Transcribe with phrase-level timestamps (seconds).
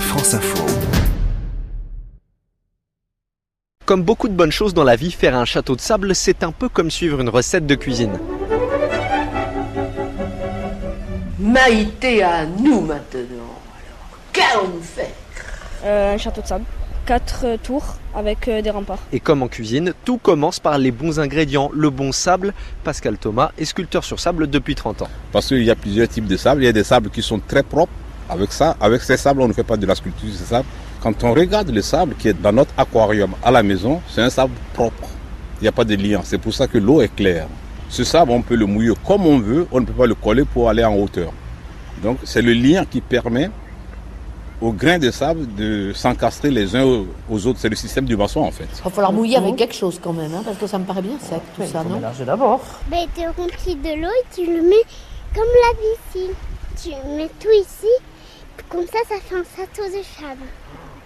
[0.00, 0.64] France Info.
[3.84, 6.52] Comme beaucoup de bonnes choses dans la vie, faire un château de sable, c'est un
[6.52, 8.18] peu comme suivre une recette de cuisine.
[11.38, 13.54] Maïté à nous maintenant.
[13.78, 15.06] Alors, qu'allons-nous faire?
[15.84, 16.64] Euh, un château de sable.
[17.04, 18.98] Quatre euh, tours avec euh, des remparts.
[19.12, 22.54] Et comme en cuisine, tout commence par les bons ingrédients, le bon sable.
[22.82, 25.08] Pascal Thomas est sculpteur sur sable depuis 30 ans.
[25.32, 26.62] Parce qu'il y a plusieurs types de sable.
[26.62, 27.92] Il y a des sables qui sont très propres.
[28.28, 30.28] Avec ça, avec ces sables, on ne fait pas de la sculpture.
[31.00, 34.30] Quand on regarde le sable qui est dans notre aquarium à la maison, c'est un
[34.30, 35.08] sable propre.
[35.60, 36.22] Il n'y a pas de liant.
[36.24, 37.46] C'est pour ça que l'eau est claire.
[37.88, 39.66] Ce sable, on peut le mouiller comme on veut.
[39.70, 41.32] On ne peut pas le coller pour aller en hauteur.
[42.02, 43.50] Donc, c'est le lien qui permet
[44.60, 46.84] aux grains de sable de s'encastrer les uns
[47.30, 47.58] aux autres.
[47.60, 48.68] C'est le système du maçon, en fait.
[48.78, 51.02] Il va falloir mouiller avec quelque chose quand même, hein, parce que ça me paraît
[51.02, 52.60] bien sec tout ça, non d'abord.
[52.90, 54.84] Ben, tu remplis de l'eau et tu le mets
[55.34, 56.34] comme la piscine.
[56.82, 57.86] Tu mets tout ici,
[58.68, 60.46] comme ça, ça fait un château de sable.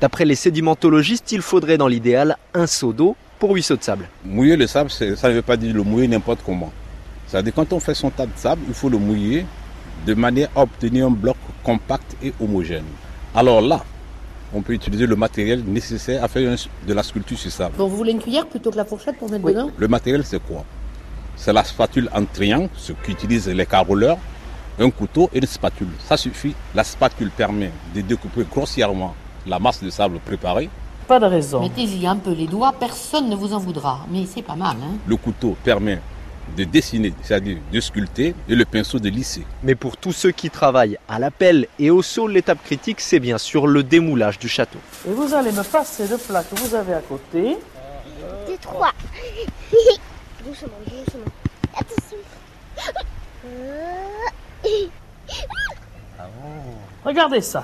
[0.00, 4.08] D'après les sédimentologistes, il faudrait dans l'idéal un seau d'eau pour 8 seaux de sable.
[4.24, 6.72] Mouiller le sable, ça ne veut pas dire le mouiller n'importe comment.
[7.26, 9.46] C'est-à-dire quand on fait son tas de sable, il faut le mouiller
[10.06, 12.84] de manière à obtenir un bloc compact et homogène.
[13.34, 13.84] Alors là,
[14.52, 17.76] on peut utiliser le matériel nécessaire à faire de la sculpture sur sable.
[17.76, 19.70] Donc vous voulez une cuillère plutôt que la fourchette pour mettre dedans?
[19.76, 20.64] Le matériel, c'est quoi?
[21.36, 24.18] C'est la spatule en triangle, ce qu'utilisent les caroleurs,
[24.78, 25.88] un couteau et une spatule.
[26.00, 26.54] Ça suffit.
[26.74, 29.14] La spatule permet de découper grossièrement
[29.46, 30.68] la masse de sable préparée.
[31.06, 31.60] Pas de raison.
[31.60, 34.00] Mettez-y un peu les doigts, personne ne vous en voudra.
[34.10, 36.00] Mais c'est pas mal, hein Le couteau permet
[36.56, 39.44] de dessiner, c'est-à-dire de sculpter, et le pinceau de lisser.
[39.62, 43.20] Mais pour tous ceux qui travaillent à la pelle et au seau, l'étape critique, c'est
[43.20, 44.78] bien sûr le démoulage du château.
[45.06, 47.58] Et vous allez me passer le plat que vous avez à côté.
[48.46, 48.92] Deux, trois.
[50.44, 51.32] doucement, doucement.
[51.76, 52.16] Attention.
[53.46, 54.04] Euh,
[57.04, 57.62] Regardez ça.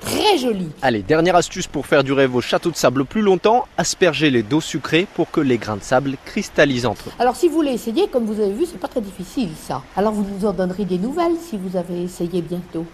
[0.00, 0.68] Très joli.
[0.82, 5.06] Allez, dernière astuce pour faire durer vos châteaux de sable plus longtemps, aspergez-les d'eau sucrée
[5.14, 7.12] pour que les grains de sable cristallisent entre eux.
[7.18, 9.82] Alors si vous voulez essayer, comme vous avez vu, c'est pas très difficile ça.
[9.96, 12.84] Alors vous nous en donnerez des nouvelles si vous avez essayé bientôt.